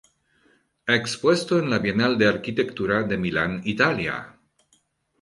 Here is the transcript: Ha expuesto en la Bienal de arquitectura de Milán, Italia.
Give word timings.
Ha 0.87 0.95
expuesto 0.95 1.59
en 1.59 1.69
la 1.75 1.79
Bienal 1.85 2.17
de 2.17 2.25
arquitectura 2.27 3.03
de 3.03 3.17
Milán, 3.19 3.61
Italia. 3.65 4.35